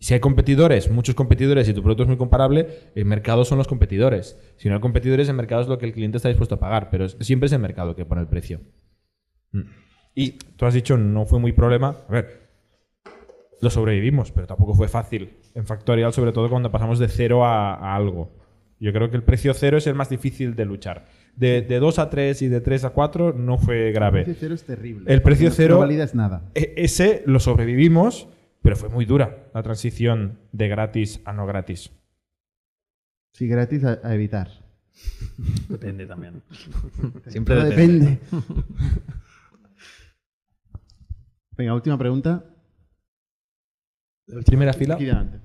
[0.00, 3.68] Si hay competidores, muchos competidores y tu producto es muy comparable, el mercado son los
[3.68, 4.40] competidores.
[4.56, 6.90] Si no hay competidores, el mercado es lo que el cliente está dispuesto a pagar,
[6.90, 8.60] pero siempre es el mercado que pone el precio.
[9.52, 9.62] Mm.
[10.16, 11.96] Y tú has dicho, no fue muy problema.
[12.08, 12.50] A ver,
[13.60, 17.94] lo sobrevivimos, pero tampoco fue fácil en Factorial, sobre todo cuando pasamos de cero a
[17.94, 18.45] algo.
[18.78, 21.06] Yo creo que el precio cero es el más difícil de luchar.
[21.34, 24.24] De, de 2 a 3 y de 3 a 4 no fue El grave.
[24.24, 25.10] precio cero es terrible.
[25.12, 26.42] El precio No- cero- No validas nada.
[26.54, 28.28] E- ese lo sobrevivimos,
[28.62, 31.90] pero fue muy dura la transición de gratis a no gratis.
[33.32, 34.48] Sí, gratis a, a evitar.
[35.68, 36.42] Depende también.
[37.28, 38.18] Siempre depende.
[41.56, 42.44] Venga, última pregunta.
[44.46, 44.94] Primera fila.
[44.96, 45.38] Aquí delante.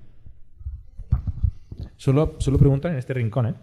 [2.02, 3.54] Solo, solo preguntan en este rincón, ¿eh?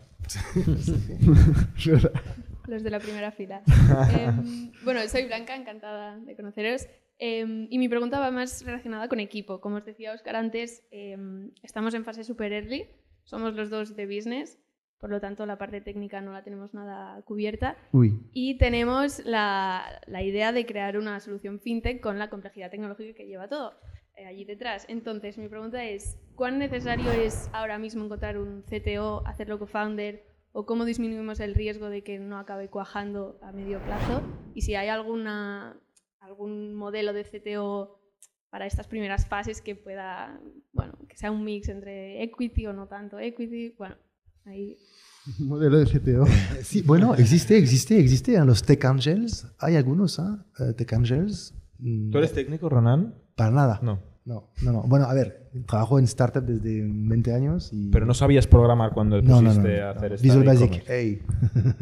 [2.67, 3.61] Los de la primera fila.
[4.17, 6.87] Em, bueno, soy Blanca, encantada de conoceros.
[7.17, 9.59] Em, y mi pregunta va más relacionada con equipo.
[9.59, 12.85] Como os decía Oscar antes, em, estamos en fase super early.
[13.25, 14.57] Somos los dos de business,
[14.99, 17.75] por lo tanto la parte técnica no la tenemos nada cubierta.
[17.91, 23.13] Uy, Y tenemos la, la idea de crear una solución fintech con la complejidad tecnológica
[23.15, 23.73] que lleva todo
[24.25, 24.85] allí detrás.
[24.87, 30.65] Entonces, mi pregunta es, ¿cuán necesario es ahora mismo encontrar un CTO, hacerlo co-founder, o
[30.65, 34.21] cómo disminuimos el riesgo de que no acabe cuajando a medio plazo?
[34.53, 35.79] Y si hay alguna,
[36.19, 37.99] algún modelo de CTO
[38.49, 40.39] para estas primeras fases que pueda,
[40.73, 43.95] bueno, que sea un mix entre equity o no tanto equity, bueno,
[44.45, 44.77] ahí...
[45.39, 46.25] modelo de CTO.
[46.63, 48.35] Sí, bueno, existe, existe, existe.
[48.35, 50.45] En los Tech Angels hay algunos, ¿ah?
[50.59, 51.53] Eh, Tech Angels.
[51.77, 53.15] mm, ¿Tú eres técnico, Ronan?
[53.35, 53.79] Para nada.
[53.83, 54.08] No.
[54.29, 54.83] No, no, no.
[54.83, 57.89] Bueno, a ver, trabajo en startup desde 20 años y...
[57.89, 61.21] Pero no sabías programar cuando no, no, no, pusiste no, a hacer Visual Basic, hey.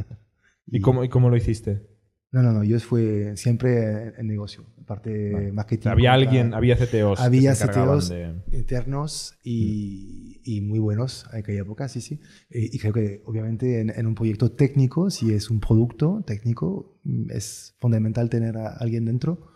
[0.68, 1.86] ¿Y cómo, ¿Y cómo lo hiciste?
[2.32, 5.52] No, no, no, yo fue siempre en negocio, parte Vale.
[5.52, 5.90] marketing.
[5.90, 7.20] Había alguien, había CTOs.
[7.20, 12.22] Había CTOs de- internos y, y muy buenos en aquella época, sí, sí.
[12.50, 16.98] Y, y creo que obviamente en, en un proyecto técnico, si es un producto técnico,
[17.04, 19.52] mm, es fundamental tener a alguien dentro.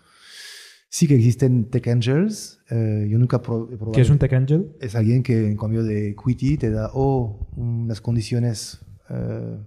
[0.94, 3.94] Sí que existen tech angels, eh, yo nunca he probado.
[3.94, 4.76] ¿Qué es un Tech Angel?
[4.82, 9.58] Es alguien que en cambio de equity te da o unas condiciones eh,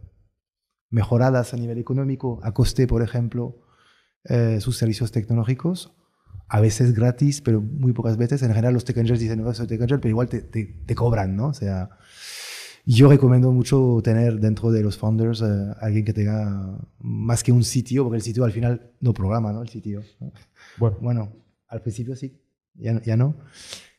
[0.90, 3.62] mejoradas a nivel económico, a coste, por ejemplo,
[4.24, 5.94] eh, sus servicios tecnológicos,
[6.46, 8.42] a veces gratis, pero muy pocas veces.
[8.42, 10.94] En general los tech angels dicen, no, soy tech angel, pero igual te, te, te
[10.94, 11.46] cobran, ¿no?
[11.46, 11.88] O sea,
[12.86, 15.46] yo recomiendo mucho tener dentro de los founders eh,
[15.80, 19.62] alguien que tenga más que un sitio, porque el sitio al final no programa, ¿no?
[19.62, 20.02] El sitio.
[20.20, 20.32] ¿no?
[20.78, 21.32] Bueno, Bueno,
[21.68, 22.40] al principio sí,
[22.74, 23.36] ya, no- ya no.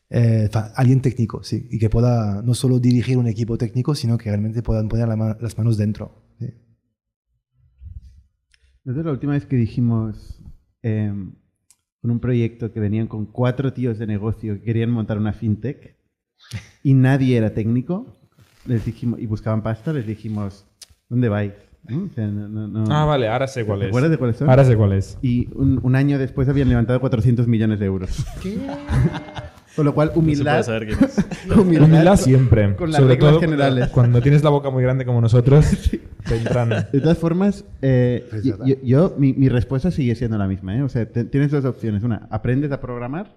[0.08, 4.28] Eh, alguien técnico, sí, y que pueda no solo dirigir un equipo técnico, sino que
[4.30, 6.22] realmente puedan poner la ma- las manos dentro.
[6.38, 6.46] sí.
[8.84, 10.40] Nosotros la última vez que dijimos
[10.82, 11.12] eh,
[12.00, 15.96] con un proyecto que venían con cuatro tíos de negocio que querían montar una fintech
[16.84, 18.16] y nadie era técnico,
[18.66, 20.66] les dijimos, y buscaban pasta, les dijimos,
[21.08, 21.52] ¿dónde vais?
[21.88, 22.04] ¿No?
[22.04, 23.88] O sea, no- no- no- Ah, vale, ahora sé cuál ¿Te es.
[23.90, 24.50] acuerdas de cuáles son?
[24.50, 25.18] Ahora sé cuál es.
[25.22, 28.24] Y un, un año después habían levantado 400 millones de euros.
[29.76, 30.52] Con lo cual, No se humildad.
[30.52, 31.26] puede saber quién es.
[31.58, 32.74] humildad, Humildad siempre.
[32.76, 33.88] Con las Sobre reglas todo generales.
[33.88, 35.66] cuando tienes la boca muy grande como nosotros,
[36.26, 36.70] te entran.
[36.92, 38.66] De todas formas, eh, Es yo, verdad.
[38.66, 40.76] yo- yo- mi, mi respuesta sigue siendo la misma.
[40.76, 40.82] ¿eh?
[40.82, 42.02] O sea, te- tienes dos opciones.
[42.04, 43.36] Una, aprendes a programar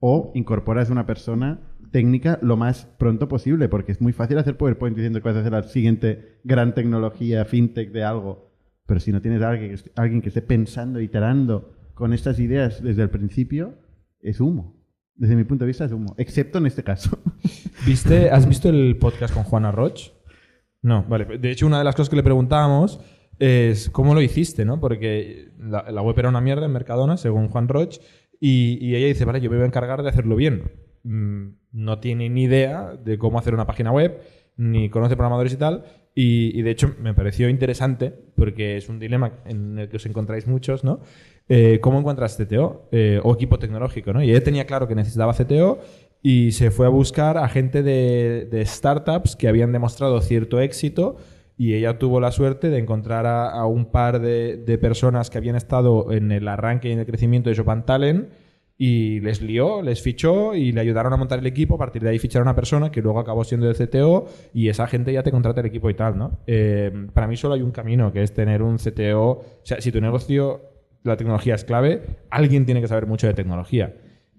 [0.00, 4.96] o incorporas una persona técnica lo más pronto posible, porque es muy fácil hacer PowerPoint
[4.96, 8.50] diciendo que vas a hacer la siguiente gran tecnología fintech de algo.
[8.86, 13.74] Pero si no tienes alguien que esté pensando, iterando con estas ideas desde el principio,
[14.20, 14.76] es humo.
[15.14, 17.18] Desde mi punto de vista es humo, excepto en este caso.
[17.86, 20.12] ¿Viste, ¿Has visto el podcast con Juana Roch?
[20.82, 21.38] No, vale.
[21.38, 23.00] De hecho, una de las cosas que le preguntábamos
[23.38, 24.78] es cómo lo hiciste, ¿no?
[24.78, 27.98] Porque la, la web era una mierda en Mercadona, según Juan Roch,
[28.40, 30.70] y, ella dice, vale, yo me voy a encargar de hacerlo bien.
[31.02, 34.20] Mm, no tiene ni idea de cómo hacer una página web,
[34.56, 39.32] ni conoce programadores y tal, y, de hecho me pareció interesante, porque es un dilema
[39.44, 41.00] en el que os encontráis muchos, ¿no?
[41.48, 44.22] Eh, ¿Cómo encuentras CTO eh, o equipo tecnológico, ¿no?
[44.22, 45.78] Y ella tenía claro que necesitaba CTO
[46.22, 51.18] y se fue a buscar a gente de startups que habían demostrado cierto éxito
[51.58, 56.12] y ella tuvo la suerte de encontrar a, un par de, personas que habían estado
[56.12, 58.28] en el arranque y en el crecimiento de Japan Talent
[58.78, 61.76] y les lió, les fichó y le ayudaron a montar el equipo.
[61.76, 64.68] A partir de ahí ficharon a una persona que luego acabó siendo el CTO y
[64.68, 66.40] esa gente ya te contrata el equipo y tal, ¿no?
[66.46, 69.30] Eh, para mí solo hay un camino, que es tener un CTO.
[69.30, 70.60] O sea, si tu negocio,
[71.04, 73.94] la tecnología es clave, alguien tiene que saber mucho de tecnología.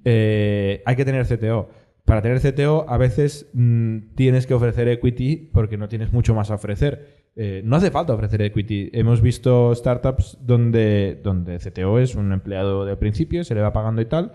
[0.05, 1.69] Eh, hay que tener CTO.
[2.07, 6.49] Para tener CTO, a veces mm, tienes que ofrecer equity porque no tienes mucho más
[6.51, 7.25] a ofrecer.
[7.35, 8.89] eh, no hace falta ofrecer equity.
[8.93, 14.01] Hemos visto startups donde, donde CTO es un empleado del principio, se le va pagando
[14.01, 14.31] y tal,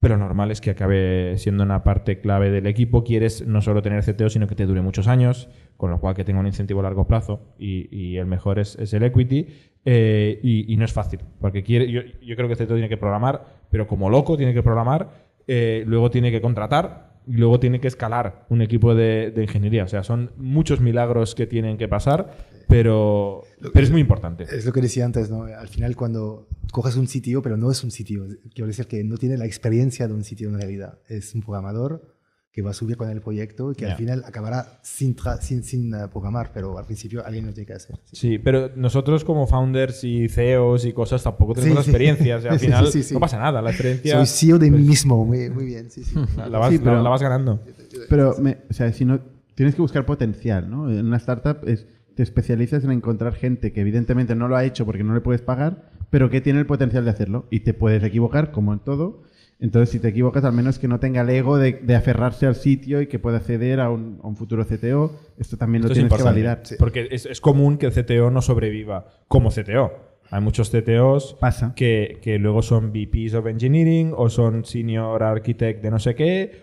[0.00, 3.04] pero normal es que acabe siendo una parte clave del equipo.
[3.04, 6.24] Quieres no solo tener CTO, sino que te dure muchos años, con lo cual que
[6.24, 9.46] tenga un incentivo a largo plazo y, el mejor es, el equity.
[9.84, 13.86] eh, y, no es fácil, porque quiere, yo creo que CTO tiene que programar, pero
[13.86, 18.46] como loco tiene que programar, eh, luego tiene que contratar y luego tiene que escalar
[18.50, 19.84] un equipo de, de ingeniería.
[19.84, 22.36] O sea, son muchos milagros que tienen que pasar,
[22.68, 24.44] pero, pero es muy importante.
[24.44, 25.44] Es lo que decía antes, ¿no?
[25.44, 29.16] Al final cuando coges un sitio, pero no es un sitio, quiero decir que no
[29.16, 30.98] tiene la experiencia de un sitio en realidad.
[31.08, 32.13] Es un programador
[32.54, 33.90] que va a subir con el proyecto y que Ya.
[33.90, 37.66] al final acabará sin, tra- sin, sin eh, programar, pero al principio alguien lo tiene
[37.66, 37.96] que hacer.
[38.12, 38.16] Sí.
[38.16, 41.90] Sí, pero nosotros como founders y CEOs y cosas tampoco tenemos Sí, la sí.
[41.90, 42.36] experiencia.
[42.36, 43.14] O sea, al final sí, sí, sí.
[43.14, 43.60] no pasa nada.
[43.60, 46.14] La experiencia Soy CEO de mí mismo, muy, muy bien, sí, sí.
[46.36, 47.60] la, la vas, Sí, pero- la- la vas ganando.
[48.08, 49.18] Pero, me- o sea, si no,
[49.56, 50.88] tienes que buscar potencial, ¿no?
[50.90, 54.86] En una startup es, te especializas en encontrar gente que evidentemente no lo ha hecho
[54.86, 57.46] porque no le puedes pagar, pero que tiene el potencial de hacerlo.
[57.50, 59.24] Y te puedes equivocar, como en todo.
[59.60, 62.54] Entonces, si te equivocas, al menos que no tenga el ego de, de aferrarse al
[62.56, 65.12] sitio y que pueda acceder a un, a un futuro CTO.
[65.38, 66.62] Esto también lo Esto es tienes que validar.
[66.78, 69.92] Porque es, es común que el CTO no sobreviva como CTO.
[70.30, 71.72] Hay muchos CTOs Pasa.
[71.76, 76.62] que, que luego son VPs of Engineering o son Senior Architect de no sé qué,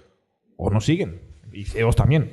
[0.57, 1.21] o no siguen.
[1.53, 2.29] Y CEOs también.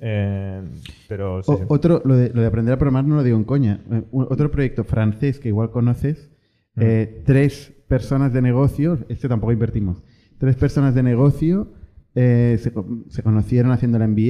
[0.00, 0.62] Eh,
[1.08, 1.64] pero sí, O- sí.
[1.68, 3.80] otro, lo de, lo de aprender a programar no lo digo en coña.
[3.90, 6.30] Eh, otro proyecto francés que igual conoces,
[6.78, 10.02] eh, tres personas de negocio, este tampoco invertimos,
[10.38, 11.72] tres personas de negocio
[12.14, 14.22] eh, se, co- se conocieron haciendo la MBA,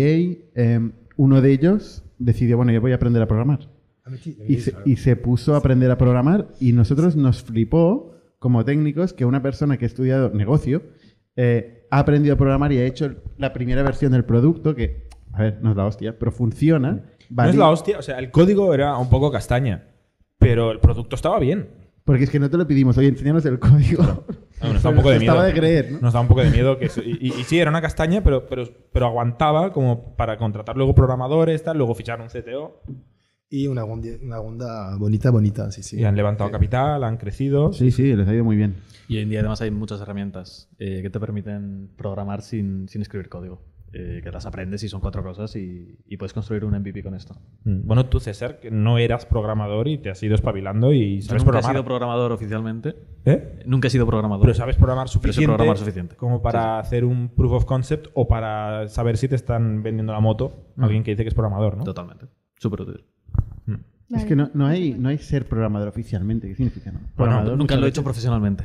[0.54, 3.68] eh, uno de ellos decidió, bueno, yo voy a aprender a programar.
[4.48, 9.12] Y se, y se puso a aprender a programar y nosotros nos flipó como técnicos
[9.12, 10.82] que una persona que ha estudiado negocio
[11.36, 15.42] eh, ha aprendido a programar y ha hecho la primera versión del producto que, a
[15.42, 17.02] ver, no es la hostia, pero funciona.
[17.30, 19.88] No es la hostia, o sea, el código era un poco castaña,
[20.38, 21.68] pero el producto estaba bien.
[22.06, 24.24] Porque es que no te lo pedimos, oye, enséñanos el código.
[24.60, 25.32] Ah, nos da un poco de miedo.
[25.34, 25.98] Estaba de creer, ¿no?
[26.00, 26.78] Nos da un poco de miedo.
[26.78, 30.38] Que eso- y, y- y sí, era una castaña, pero, pero, pero aguantaba como para
[30.38, 32.80] contratar luego programadores, tal, luego fichar un CTO.
[33.50, 36.00] Y una una ronda bonita, bonita, sí, sí.
[36.00, 37.72] Y han levantado capital, han crecido.
[37.72, 38.76] Sí, sí, les ha ido muy bien.
[39.08, 43.02] Y hoy en día además hay muchas herramientas eh, que te permiten programar sin, sin
[43.02, 43.60] escribir código.
[43.92, 47.14] Eh, que las aprendes y son cuatro cosas y, y puedes construir un MVP con
[47.14, 47.34] esto.
[47.64, 47.86] Mm.
[47.86, 51.42] Bueno, tú, César, que no eras programador y te has ido espabilando y Yo sabes
[51.42, 51.72] nunca he programar.
[51.74, 52.96] sido programador oficialmente.
[53.24, 53.60] ¿Eh?
[53.64, 54.42] Nunca he sido programador.
[54.44, 56.16] Pero sabes programar Pero suficiente, programar suficiente.
[56.16, 60.20] como para hacer un proof of concept o para saber si te están vendiendo la
[60.20, 61.84] moto alguien que dice que es programador, ¿no?
[61.84, 62.26] Totalmente.
[62.58, 63.04] Súper útil.
[63.66, 64.14] Mm.
[64.14, 66.48] Es que no, no, hay, no hay ser programador oficialmente.
[66.48, 66.92] ¿Qué significa?
[66.92, 66.98] No?
[66.98, 68.64] Bueno, Programador nunca lo he hecho profesionalmente.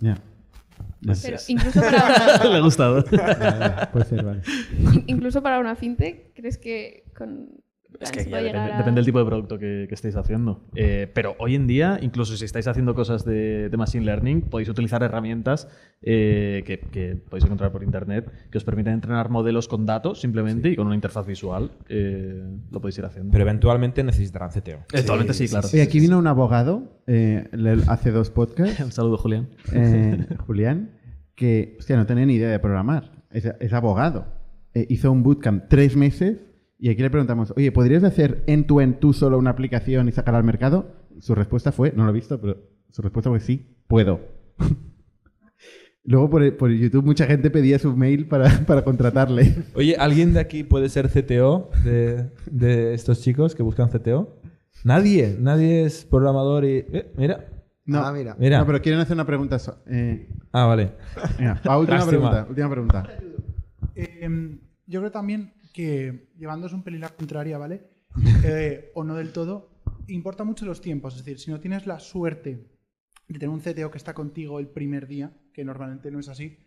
[0.00, 0.14] Ya.
[0.14, 0.18] Ya.
[1.00, 3.04] Pero incluso para, Le ha gustado.
[3.04, 4.42] Puede ser, vale.
[5.06, 7.62] incluso para una fintech, ¿crees que con
[7.98, 10.62] Es que ya depende, a- depende del tipo de producto que, que estéis haciendo.
[10.74, 14.68] Eh, pero hoy en día, incluso si estáis haciendo cosas de, de Machine Learning, podéis
[14.68, 15.68] utilizar herramientas
[16.02, 20.70] eh, que, que podéis encontrar por Internet que os permiten entrenar modelos con datos simplemente
[20.70, 21.72] y con una interfaz visual.
[21.88, 23.32] eh, lo podéis ir haciendo.
[23.32, 24.78] Pero eventualmente necesitarán CTO.
[24.92, 25.68] Eventualmente sí, claro.
[25.72, 27.48] Oye, aquí vino un abogado eh,
[27.88, 29.48] hace dos podcasts, Un saludo, Julián.
[29.72, 30.90] eh, Julián,
[31.34, 33.12] que hostia, no tenía ni idea de programar.
[33.30, 34.26] Es, es abogado.
[34.74, 36.38] Eh, hizo un bootcamp tres meses
[36.80, 40.44] y aquí le preguntamos, oye, ¿podrías hacer end-to-end tú solo una aplicación y sacarla al
[40.44, 40.92] mercado?
[41.20, 42.56] Su respuesta fue, no lo he visto, pero
[42.90, 44.20] su respuesta fue sí, puedo.
[46.04, 49.54] Luego por, por YouTube mucha gente pedía su mail para, para contratarle.
[49.74, 54.40] Oye, ¿alguien de aquí puede ser CTO de, de estos chicos que buscan CTO?
[54.82, 56.86] Nadie, nadie es programador y...
[56.90, 57.46] eh, mira,
[57.84, 58.34] No, Ah, mira.
[58.38, 58.58] mira.
[58.60, 59.58] no, pero quieren hacer una pregunta.
[59.58, 60.92] so- eh, Ah, vale.
[61.68, 62.08] va, última Lástima.
[62.08, 62.46] pregunta.
[62.48, 63.06] Última pregunta.
[63.94, 67.88] Eh, yo creo también que, llevándose un pelín la contraria, ¿vale?
[68.44, 71.14] Eh, o no del todo, importa mucho los tiempos.
[71.14, 72.66] Es decir, si no tienes la suerte
[73.28, 76.58] de tener un CTO que está contigo el primer día, que normalmente no es así,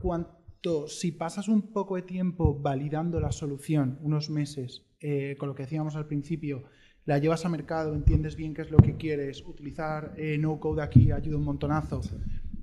[0.00, 5.54] cuanto si pasas un poco de tiempo validando la solución, unos meses, eh, con lo
[5.54, 6.64] que decíamos al principio,
[7.04, 10.82] la llevas a mercado, entiendes bien qué es lo que quieres, utilizar eh, no code
[10.82, 12.00] aquí ayuda un montonazo,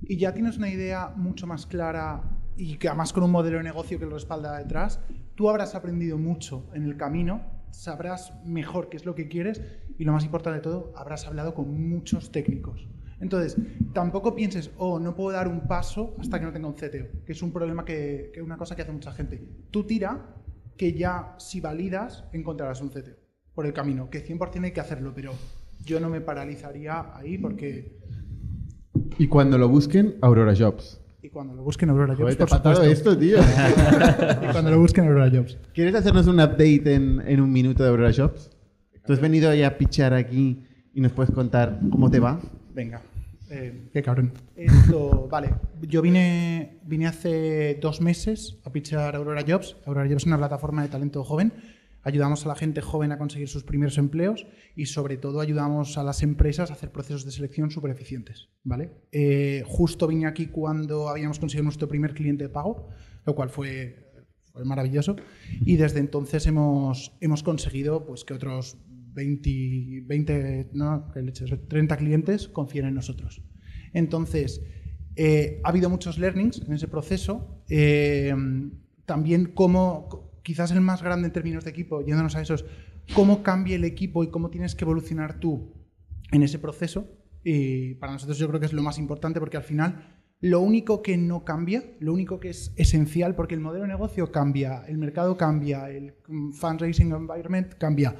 [0.02, 2.22] y ya tienes una idea mucho más clara
[2.56, 5.00] y que además con un modelo de negocio que lo respalda detrás,
[5.34, 9.62] tú habrás aprendido mucho en el camino, sabrás mejor qué es lo que quieres
[9.98, 12.88] y lo más importante de todo, habrás hablado con muchos técnicos.
[13.20, 13.56] Entonces,
[13.92, 17.32] tampoco pienses, oh, no puedo dar un paso hasta que no tenga un CTO, que
[17.32, 19.42] es un problema que, que una cosa que hace mucha gente.
[19.70, 20.34] Tú tira,
[20.76, 23.16] que ya si validas, encontrarás un CTO
[23.54, 25.32] por el camino, que 100% hay que hacerlo, pero
[25.84, 27.98] yo no me paralizaría ahí porque...
[29.18, 31.03] Y cuando lo busquen, Aurora Jobs.
[31.24, 32.82] Y cuando lo busquen Aurora Jobs, por supuesto.
[32.82, 33.38] esto, tío.
[33.38, 35.56] y cuando lo busquen Aurora Jobs.
[35.72, 38.50] ¿Quieres hacernos un update en, en un minuto de Aurora Jobs?
[39.06, 40.62] Tú has venido ahí a pichar aquí
[40.92, 42.38] y nos puedes contar cómo te va.
[42.74, 43.00] Venga.
[43.48, 44.32] Eh, qué cabrón.
[44.54, 45.54] Esto, vale.
[45.80, 49.78] Yo vine, vine hace dos meses a pichar Aurora Jobs.
[49.86, 51.54] Aurora Jobs es una plataforma de talento joven.
[52.04, 54.46] Ayudamos a la gente joven a conseguir sus primeros empleos
[54.76, 58.50] y sobre todo ayudamos a las empresas a hacer procesos de selección súper eficientes.
[58.62, 58.92] ¿vale?
[59.10, 62.88] Eh, justo vine aquí cuando habíamos conseguido nuestro primer cliente de pago,
[63.24, 64.12] lo cual fue,
[64.52, 65.16] fue maravilloso.
[65.62, 68.76] Y desde entonces hemos, hemos conseguido pues, que otros
[69.14, 73.42] 20, 20 no, qué leches, 30 clientes confíen en nosotros.
[73.94, 74.60] Entonces,
[75.16, 77.62] eh, ha habido muchos learnings en ese proceso.
[77.68, 78.34] Eh,
[79.06, 82.64] también cómo, quizás el más grande en términos de equipo, yéndonos a esos,
[83.14, 85.72] cómo cambia el equipo y cómo tienes que evolucionar tú
[86.30, 87.08] en ese proceso.
[87.42, 91.02] Y para nosotros yo creo que es lo más importante porque al final lo único
[91.02, 94.98] que no cambia, lo único que es esencial, porque el modelo de negocio cambia, el
[94.98, 96.14] mercado cambia, el
[96.52, 98.14] fundraising environment cambia,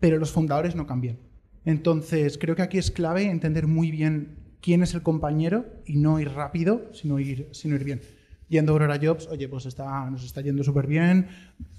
[0.00, 1.18] pero los fundadores no cambian.
[1.64, 6.18] Entonces, creo que aquí es clave entender muy bien quién es el compañero y no
[6.18, 8.00] ir rápido, sino ir, sino ir bien.
[8.48, 11.26] Yendo a Aurora Jobs, oye, pues está, nos está yendo súper bien.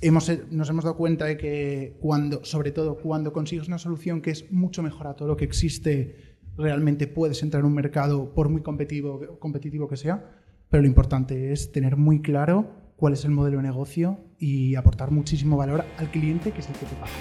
[0.01, 4.31] Hemos, nos hemos dado cuenta de que cuando, sobre todo cuando consigues una solución que
[4.31, 8.49] es mucho mejor a todo lo que existe, realmente puedes entrar en un mercado por
[8.49, 10.29] muy competitivo, competitivo que sea.
[10.69, 15.11] Pero lo importante es tener muy claro cuál es el modelo de negocio y aportar
[15.11, 17.11] muchísimo valor al cliente, que es el que te paga.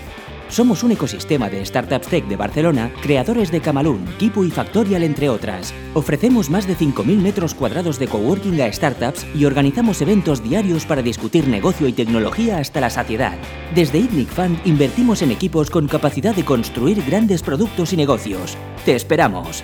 [0.48, 5.28] Somos un ecosistema de startups tech de Barcelona, creadores de Camalún, Kipu y Factorial, entre
[5.28, 5.74] otras.
[5.94, 11.02] Ofrecemos más de 5.000 metros cuadrados de coworking a startups y organizamos eventos diarios para
[11.02, 13.36] discutir negocio y tecnología hasta la saciedad.
[13.74, 18.56] Desde ITNIC Fund invertimos en equipos con capacidad de construir grandes productos y negocios.
[18.84, 19.62] ¡Te esperamos!